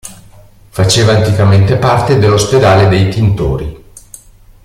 [0.69, 3.83] Faceva anticamente parte dello spedale dei Tintori.